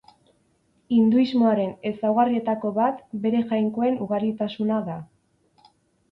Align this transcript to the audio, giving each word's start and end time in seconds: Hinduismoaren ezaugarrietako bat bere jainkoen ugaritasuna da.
Hinduismoaren 0.99 1.73
ezaugarrietako 1.89 2.71
bat 2.77 3.03
bere 3.25 3.41
jainkoen 3.51 3.99
ugaritasuna 4.07 4.79
da. 4.89 4.97